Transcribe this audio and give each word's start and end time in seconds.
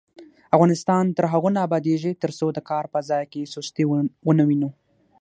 افغانستان 0.55 1.03
تر 1.17 1.25
هغو 1.33 1.49
نه 1.55 1.59
ابادیږي، 1.67 2.11
ترڅو 2.23 2.47
د 2.53 2.59
کار 2.69 2.85
په 2.93 2.99
ځای 3.09 3.23
کې 3.31 3.49
سستي 3.53 3.83
ونه 4.27 4.43
وینو. 4.47 4.69